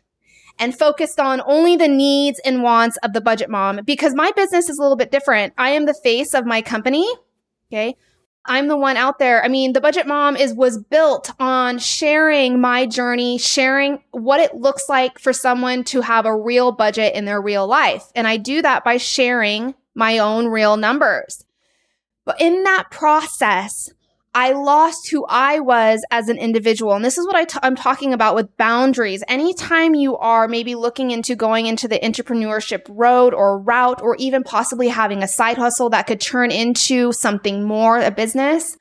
[0.58, 4.69] and focused on only the needs and wants of the budget mom because my business
[4.69, 5.54] is a little bit different.
[5.58, 7.08] I am the face of my company.
[7.72, 7.98] Okay.
[8.46, 9.43] I'm the one out there.
[9.43, 14.56] I mean, the budget mom is was built on sharing my journey, sharing what it
[14.56, 18.06] looks like for someone to have a real budget in their real life.
[18.15, 21.46] And I do that by sharing my own real numbers.
[22.26, 23.93] But in that process,
[24.36, 26.93] I lost who I was as an individual.
[26.93, 29.24] And this is what i t- I'm talking about with boundaries.
[29.28, 34.43] Anytime you are maybe looking into going into the entrepreneurship road or route, or even
[34.43, 38.78] possibly having a side hustle that could turn into something more, a business,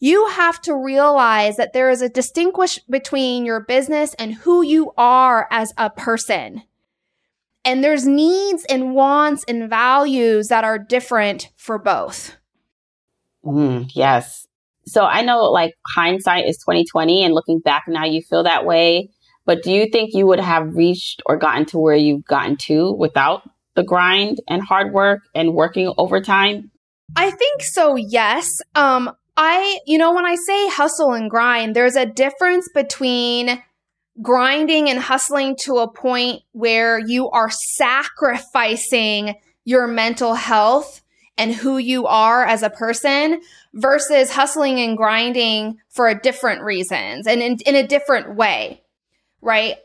[0.00, 4.92] you have to realize that there is a distinguish between your business and who you
[4.96, 6.62] are as a person.
[7.66, 12.36] And there's needs and wants and values that are different for both.
[13.44, 14.46] Mm, yes.
[14.86, 19.10] So I know like hindsight is 2020 and looking back now you feel that way.
[19.46, 22.92] But do you think you would have reached or gotten to where you've gotten to
[22.92, 23.42] without
[23.74, 26.70] the grind and hard work and working overtime?
[27.16, 28.60] I think so, yes.
[28.74, 33.62] Um, I, you know, when I say hustle and grind, there's a difference between
[34.22, 41.00] grinding and hustling to a point where you are sacrificing your mental health
[41.36, 43.40] and who you are as a person
[43.72, 48.82] versus hustling and grinding for a different reasons and in, in a different way,
[49.40, 49.76] right?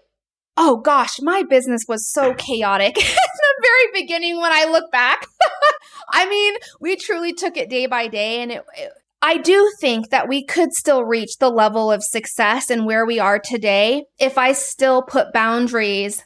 [0.57, 5.25] Oh gosh, my business was so chaotic at the very beginning when I look back.
[6.11, 10.11] I mean, we truly took it day by day and it, it I do think
[10.11, 14.37] that we could still reach the level of success and where we are today if
[14.37, 16.23] I still put boundaries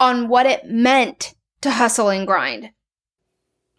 [0.00, 2.70] on what it meant to hustle and grind.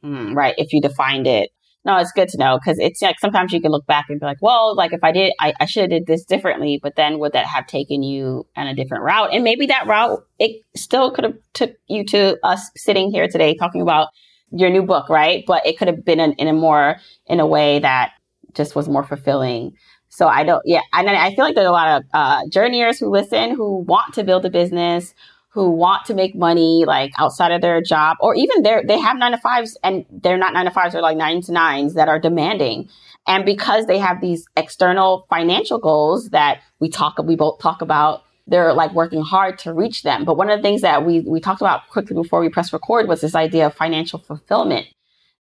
[0.04, 0.56] Mm, right.
[0.58, 1.50] If you defined it.
[1.86, 4.26] No, it's good to know because it's like sometimes you can look back and be
[4.26, 7.20] like, well, like if I did, I, I should have did this differently, but then
[7.20, 9.34] would that have taken you on a different route?
[9.34, 13.54] And maybe that route, it still could have took you to us sitting here today
[13.54, 14.08] talking about
[14.52, 15.44] your new book, right?
[15.46, 18.14] But it could have been in, in a more, in a way that
[18.54, 19.74] just was more fulfilling.
[20.08, 20.82] So I don't, yeah.
[20.94, 24.24] And I feel like there's a lot of uh, journeyers who listen who want to
[24.24, 25.14] build a business,
[25.54, 29.18] who want to make money like outside of their job or even they they have
[29.18, 32.08] nine to fives and they're not nine to fives, they're like nine to nines that
[32.08, 32.90] are demanding.
[33.28, 38.24] And because they have these external financial goals that we talk, we both talk about,
[38.48, 40.26] they're like working hard to reach them.
[40.26, 43.08] But one of the things that we, we talked about quickly before we press record
[43.08, 44.88] was this idea of financial fulfillment.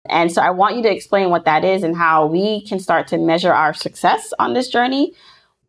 [0.07, 3.07] And so I want you to explain what that is and how we can start
[3.07, 5.13] to measure our success on this journey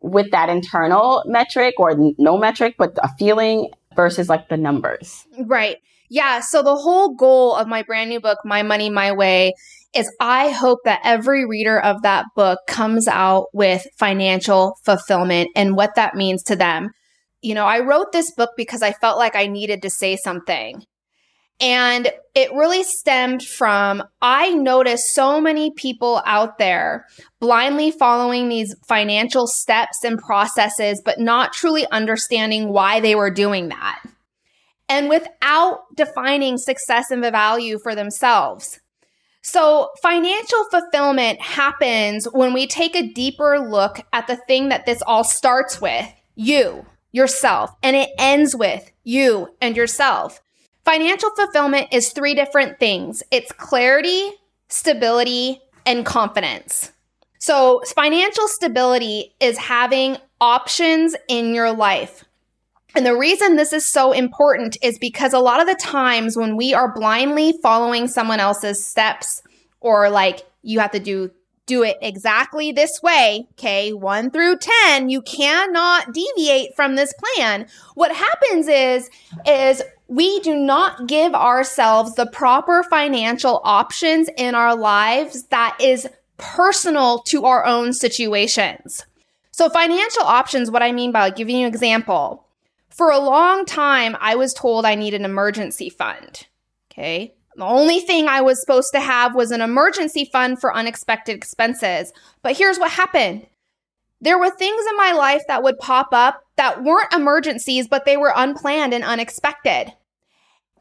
[0.01, 5.25] with that internal metric or no metric, but a feeling versus like the numbers.
[5.39, 5.77] Right.
[6.09, 6.41] Yeah.
[6.41, 9.53] So the whole goal of my brand new book, My Money, My Way,
[9.95, 15.75] is I hope that every reader of that book comes out with financial fulfillment and
[15.75, 16.91] what that means to them.
[17.41, 20.83] You know, I wrote this book because I felt like I needed to say something.
[21.59, 27.05] And it really stemmed from I noticed so many people out there
[27.39, 33.69] blindly following these financial steps and processes, but not truly understanding why they were doing
[33.69, 34.03] that.
[34.89, 38.81] And without defining success and value for themselves.
[39.41, 45.01] So financial fulfillment happens when we take a deeper look at the thing that this
[45.03, 50.41] all starts with you, yourself, and it ends with you and yourself.
[50.85, 54.29] Financial fulfillment is three different things it's clarity,
[54.69, 56.91] stability, and confidence.
[57.39, 62.23] So, financial stability is having options in your life.
[62.95, 66.55] And the reason this is so important is because a lot of the times when
[66.55, 69.41] we are blindly following someone else's steps
[69.81, 71.31] or like you have to do
[71.65, 74.57] do it exactly this way, okay, 1 through
[74.87, 77.65] 10, you cannot deviate from this plan.
[77.95, 79.09] What happens is
[79.47, 86.07] is we do not give ourselves the proper financial options in our lives that is
[86.37, 89.05] personal to our own situations.
[89.51, 92.45] So financial options, what I mean by giving you an example.
[92.89, 96.47] For a long time, I was told I need an emergency fund.
[96.91, 97.33] Okay.
[97.55, 102.11] The only thing I was supposed to have was an emergency fund for unexpected expenses.
[102.41, 103.47] But here's what happened
[104.25, 108.17] there were things in my life that would pop up that weren't emergencies, but they
[108.17, 109.93] were unplanned and unexpected.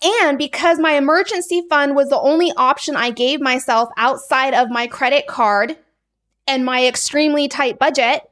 [0.03, 4.87] And because my emergency fund was the only option I gave myself outside of my
[4.87, 5.77] credit card
[6.47, 8.23] and my extremely tight budget,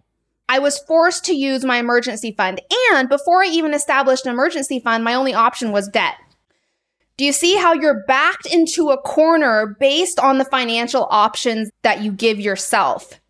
[0.48, 2.60] I was forced to use my emergency fund.
[2.92, 6.16] And before I even established an emergency fund, my only option was debt.
[7.16, 12.02] Do you see how you're backed into a corner based on the financial options that
[12.02, 13.20] you give yourself?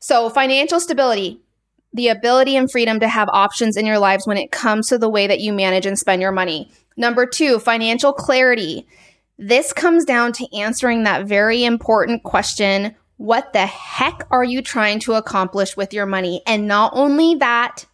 [0.00, 1.40] So, financial stability,
[1.92, 5.08] the ability and freedom to have options in your lives when it comes to the
[5.08, 6.70] way that you manage and spend your money.
[6.96, 8.86] Number two, financial clarity.
[9.38, 15.00] This comes down to answering that very important question what the heck are you trying
[15.00, 16.40] to accomplish with your money?
[16.46, 17.84] And not only that,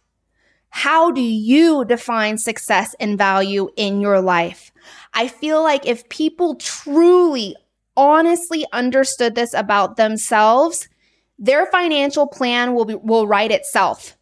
[0.69, 4.71] how do you define success and value in your life?
[5.15, 7.55] I feel like if people truly,
[7.97, 10.89] honestly understood this about themselves,
[11.37, 14.17] their financial plan will be, will write itself.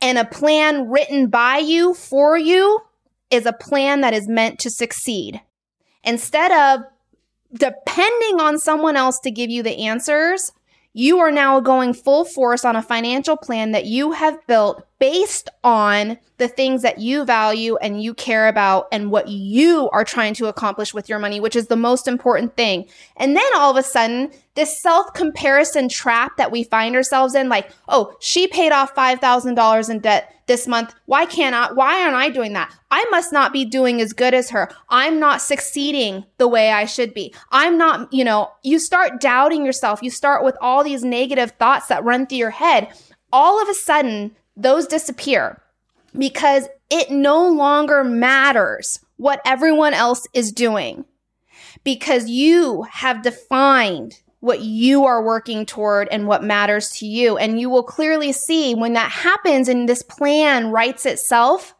[0.00, 2.80] And a plan written by you for you
[3.30, 5.40] is a plan that is meant to succeed.
[6.04, 6.86] Instead of
[7.52, 10.52] depending on someone else to give you the answers,
[10.92, 15.48] you are now going full force on a financial plan that you have built based
[15.62, 20.34] on the things that you value and you care about and what you are trying
[20.34, 22.86] to accomplish with your money, which is the most important thing.
[23.16, 27.48] And then all of a sudden, this self comparison trap that we find ourselves in,
[27.48, 30.96] like, oh, she paid off $5,000 in debt this month.
[31.06, 31.72] Why can't I?
[31.72, 32.74] Why aren't I doing that?
[32.90, 34.68] I must not be doing as good as her.
[34.88, 37.32] I'm not succeeding the way I should be.
[37.52, 40.02] I'm not, you know, you start doubting yourself.
[40.02, 42.88] You start with all these negative thoughts that run through your head.
[43.32, 45.62] All of a sudden, those disappear
[46.18, 51.04] because it no longer matters what everyone else is doing
[51.84, 57.36] because you have defined what you are working toward and what matters to you.
[57.36, 61.74] And you will clearly see when that happens and this plan writes itself,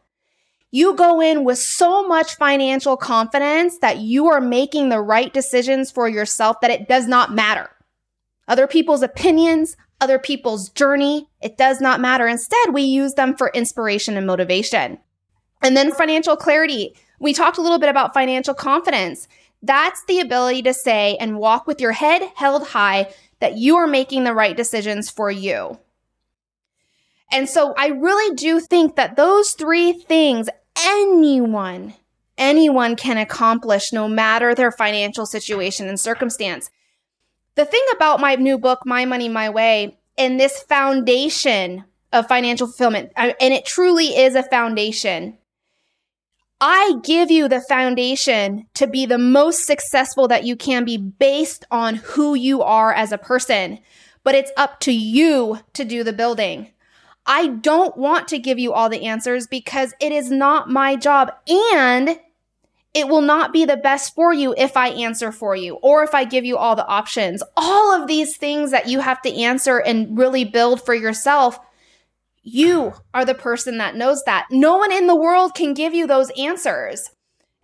[0.71, 5.91] you go in with so much financial confidence that you are making the right decisions
[5.91, 7.71] for yourself that it does not matter.
[8.49, 12.27] Other people's opinions, other people's journey, it does not matter.
[12.27, 14.99] Instead, we use them for inspiration and motivation.
[15.63, 16.95] And then financial clarity.
[17.19, 19.27] We talked a little bit about financial confidence.
[19.63, 23.87] That's the ability to say and walk with your head held high that you are
[23.87, 25.79] making the right decisions for you.
[27.31, 30.49] And so I really do think that those three things
[30.87, 31.95] anyone,
[32.37, 36.71] anyone can accomplish no matter their financial situation and circumstance.
[37.55, 42.67] The thing about my new book, My Money, My Way, and this foundation of financial
[42.67, 45.37] fulfillment, and it truly is a foundation
[46.61, 51.65] I give you the foundation to be the most successful that you can be based
[51.71, 53.79] on who you are as a person.
[54.25, 56.73] But it's up to you to do the building.
[57.27, 61.31] I don't want to give you all the answers because it is not my job
[61.73, 62.19] and
[62.95, 66.15] it will not be the best for you if I answer for you or if
[66.15, 67.43] I give you all the options.
[67.57, 71.61] All of these things that you have to answer and really build for yourself
[72.53, 74.47] you are the person that knows that.
[74.51, 77.11] No one in the world can give you those answers.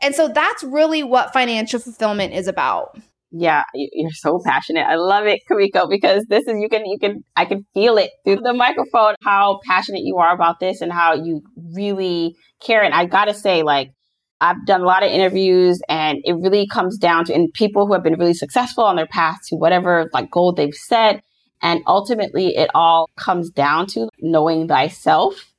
[0.03, 2.99] And so that's really what financial fulfillment is about.
[3.37, 4.85] Yeah, you're so passionate.
[4.87, 8.11] I love it, Kumiko, because this is you can you can I can feel it
[8.25, 11.43] through the microphone how passionate you are about this and how you
[11.75, 12.83] really care.
[12.83, 13.91] And I gotta say, like
[14.41, 17.95] I've done a lot of interviews and it really comes down to and people who
[17.95, 21.25] have been really successful on their path to whatever like goal they've set
[21.65, 25.51] and ultimately, it all comes down to knowing thyself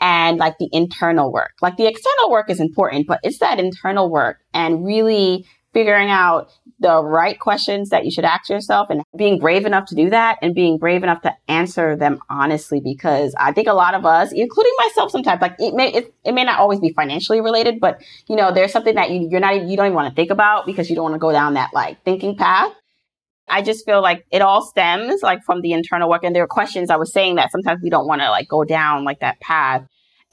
[0.00, 1.54] and like the internal work.
[1.60, 6.48] Like the external work is important, but it's that internal work and really figuring out
[6.78, 10.38] the right questions that you should ask yourself and being brave enough to do that
[10.42, 14.32] and being brave enough to answer them honestly because I think a lot of us
[14.32, 18.00] including myself sometimes like it may it, it may not always be financially related but
[18.28, 20.64] you know there's something that you you're not you don't even want to think about
[20.66, 22.72] because you don't want to go down that like thinking path
[23.50, 26.24] I just feel like it all stems like from the internal work.
[26.24, 28.64] And there are questions I was saying that sometimes we don't want to like go
[28.64, 29.86] down like that path.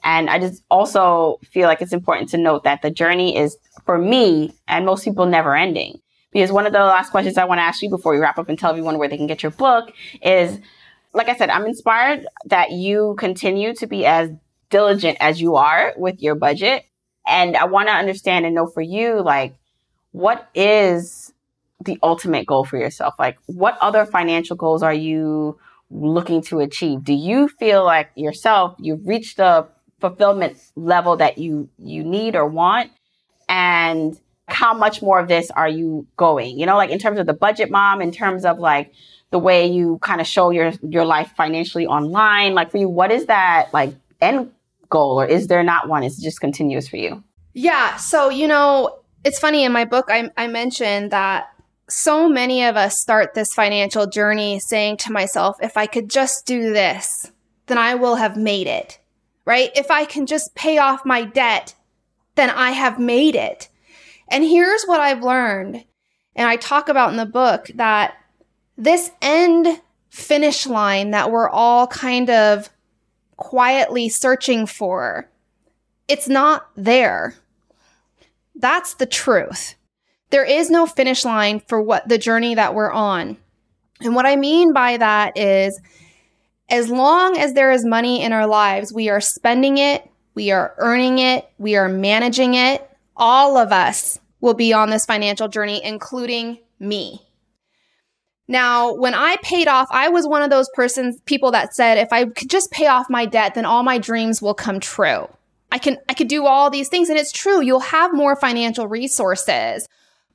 [0.04, 3.98] And I just also feel like it's important to note that the journey is for
[3.98, 6.00] me and most people never ending.
[6.32, 8.50] Because one of the last questions I want to ask you before we wrap up
[8.50, 9.92] and tell everyone where they can get your book
[10.22, 10.60] is
[11.16, 14.30] like I said, I'm inspired that you continue to be as
[14.70, 16.86] diligent as you are with your budget.
[17.26, 19.56] And I want to understand and know for you, like,
[20.12, 21.34] what is
[21.84, 23.16] the ultimate goal for yourself?
[23.20, 25.60] Like, what other financial goals are you
[25.90, 27.04] looking to achieve?
[27.04, 29.68] Do you feel like yourself, you've reached the
[30.00, 32.92] fulfillment level that you you need or want?
[33.48, 36.60] And how much more of this are you going?
[36.60, 38.94] You know like in terms of the budget mom in terms of like
[39.32, 43.12] the way you kind of show your your life financially online like for you what
[43.12, 44.52] is that like end
[44.90, 45.20] goal?
[45.20, 46.04] Or is there not one?
[46.04, 47.24] Is it just continuous for you?
[47.54, 51.50] Yeah so you know it's funny in my book I, I mentioned that
[51.88, 56.46] so many of us start this financial journey saying to myself if i could just
[56.46, 57.32] do this
[57.68, 59.00] then i will have made it
[59.46, 61.76] right if i can just pay off my debt
[62.36, 63.70] then i have made it
[64.28, 65.84] and here's what i've learned
[66.36, 68.16] and i talk about in the book that
[68.78, 69.82] this end
[70.16, 72.70] finish line that we're all kind of
[73.38, 75.30] quietly searching for,
[76.08, 77.36] it's not there.
[78.56, 79.75] That's the truth.
[80.36, 83.38] There is no finish line for what the journey that we're on.
[84.02, 85.80] And what I mean by that is
[86.68, 90.76] as long as there is money in our lives, we are spending it, we are
[90.78, 92.86] earning it, we are managing it.
[93.16, 97.22] All of us will be on this financial journey, including me.
[98.50, 102.12] Now, when I paid off, I was one of those persons, people that said, if
[102.12, 105.30] I could just pay off my debt, then all my dreams will come true.
[105.72, 107.08] I can, I could do all these things.
[107.08, 107.62] And it's true.
[107.62, 109.88] You'll have more financial resources.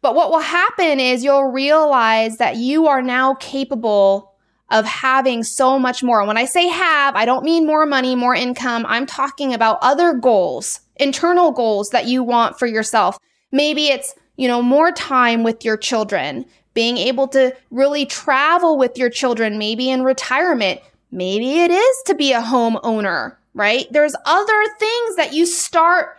[0.02, 4.34] But what will happen is you'll realize that you are now capable
[4.70, 6.20] of having so much more.
[6.20, 8.86] And when I say have, I don't mean more money, more income.
[8.88, 13.18] I'm talking about other goals, internal goals that you want for yourself.
[13.52, 18.96] Maybe it's, you know, more time with your children being able to really travel with
[18.96, 20.80] your children, maybe in retirement.
[21.10, 23.86] Maybe it is to be a homeowner, right?
[23.90, 26.16] There's other things that you start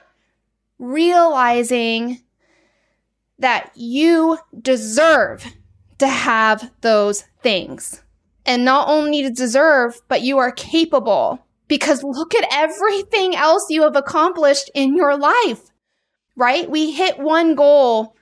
[0.77, 2.21] realizing
[3.41, 5.45] that you deserve
[5.99, 8.01] to have those things.
[8.45, 13.83] And not only to deserve, but you are capable because look at everything else you
[13.83, 15.61] have accomplished in your life,
[16.35, 16.69] right?
[16.69, 18.15] We hit one goal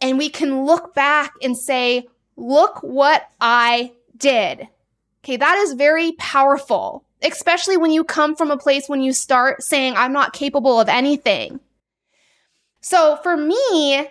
[0.00, 2.06] and we can look back and say,
[2.36, 4.68] look what I did.
[5.24, 9.62] Okay, that is very powerful, especially when you come from a place when you start
[9.62, 11.60] saying, I'm not capable of anything.
[12.80, 14.06] So for me,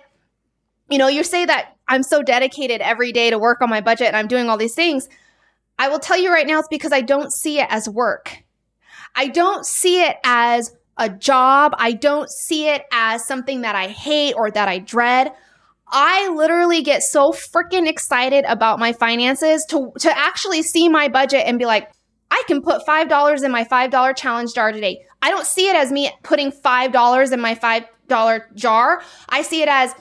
[0.89, 4.07] you know, you say that I'm so dedicated every day to work on my budget
[4.07, 5.09] and I'm doing all these things.
[5.77, 8.43] I will tell you right now, it's because I don't see it as work.
[9.15, 11.75] I don't see it as a job.
[11.77, 15.31] I don't see it as something that I hate or that I dread.
[15.87, 21.43] I literally get so freaking excited about my finances to, to actually see my budget
[21.45, 21.91] and be like,
[22.31, 25.05] I can put $5 in my $5 challenge jar today.
[25.21, 29.01] I don't see it as me putting $5 in my $5 jar.
[29.29, 29.93] I see it as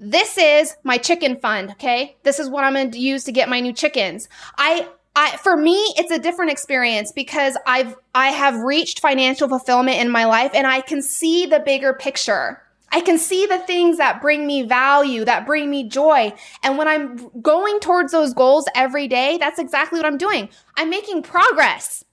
[0.00, 2.16] this is my chicken fund, okay?
[2.22, 4.28] This is what I'm going to use to get my new chickens.
[4.56, 9.98] I I, for me, it's a different experience because I've, I have reached financial fulfillment
[9.98, 12.62] in my life and I can see the bigger picture.
[12.92, 16.32] I can see the things that bring me value, that bring me joy.
[16.62, 20.50] And when I'm going towards those goals every day, that's exactly what I'm doing.
[20.76, 22.04] I'm making progress.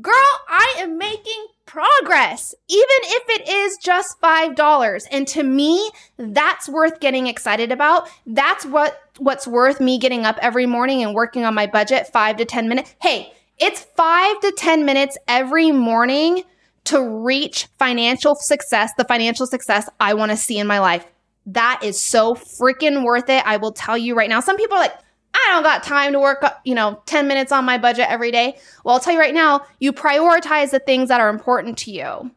[0.00, 0.12] Girl,
[0.46, 5.04] I am making progress, even if it is just $5.
[5.12, 8.08] And to me, that's worth getting excited about.
[8.26, 12.38] That's what, what's worth me getting up every morning and working on my budget five
[12.38, 12.94] to 10 minutes.
[13.00, 16.42] Hey, it's five to 10 minutes every morning
[16.84, 21.06] to reach financial success, the financial success I want to see in my life.
[21.46, 23.46] That is so freaking worth it.
[23.46, 24.40] I will tell you right now.
[24.40, 24.98] Some people are like,
[25.46, 28.30] I don't got time to work, uh, you know, 10 minutes on my budget every
[28.30, 28.58] day.
[28.84, 32.30] Well, I'll tell you right now, you prioritize the things that are important to you.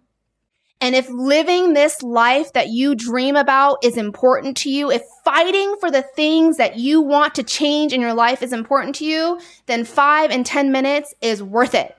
[0.81, 5.75] And if living this life that you dream about is important to you, if fighting
[5.79, 9.39] for the things that you want to change in your life is important to you,
[9.67, 11.97] then five and 10 minutes is worth it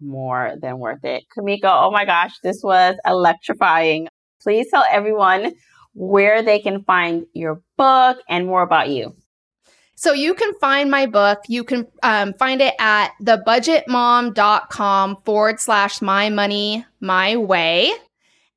[0.00, 1.24] more than worth it.
[1.36, 4.08] Kumiko, oh my gosh, this was electrifying.
[4.42, 5.52] Please tell everyone
[5.94, 9.14] where they can find your book and more about you.
[9.98, 11.40] So you can find my book.
[11.48, 17.92] You can um, find it at thebudgetmom.com forward slash my money, my way.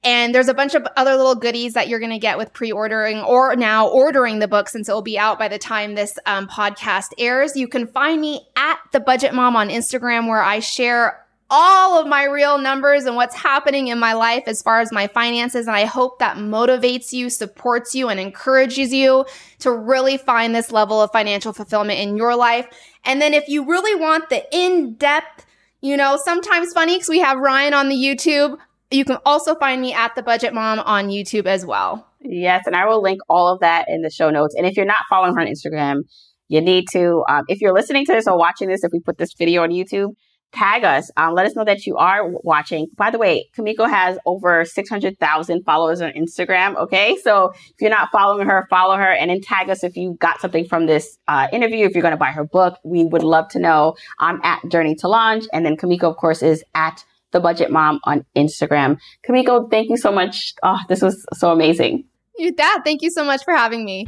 [0.04, 3.22] And there's a bunch of other little goodies that you're going to get with pre-ordering
[3.22, 6.48] or now ordering the book since it will be out by the time this um,
[6.48, 7.56] podcast airs.
[7.56, 12.08] You can find me at the budget mom on Instagram where I share all of
[12.08, 15.68] my real numbers and what's happening in my life as far as my finances.
[15.68, 19.26] And I hope that motivates you, supports you, and encourages you
[19.60, 22.68] to really find this level of financial fulfillment in your life.
[23.04, 25.45] And then if you really want the in depth,
[25.82, 28.58] you know, sometimes funny because we have Ryan on the YouTube.
[28.89, 32.08] You can also find me at the Budget Mom on YouTube as well.
[32.22, 34.54] Yes, and I will link all of that in the show notes.
[34.56, 36.02] And if you're not following her on Instagram,
[36.49, 37.24] you need to.
[37.28, 39.70] Um, if you're listening to this or watching this, if we put this video on
[39.70, 40.14] YouTube,
[40.54, 41.10] tag us.
[41.18, 42.88] Um, let us know that you are watching.
[42.95, 46.76] By the way, Kumiko has over 600,000 followers on Instagram.
[46.76, 47.18] Okay.
[47.24, 50.41] So if you're not following her, follow her and then tag us if you got
[50.41, 51.86] something from this uh, interview.
[51.86, 53.95] If you're going to buy her book, we would love to know.
[54.20, 55.45] I'm at Journey to Launch.
[55.54, 58.99] And then Kumiko, of course, is at the budget mom on Instagram.
[59.28, 60.54] Kumiko, thank you so much.
[60.64, 62.06] Oh, this was so amazing.
[62.38, 62.82] You that.
[62.84, 64.08] Thank you so much for having me.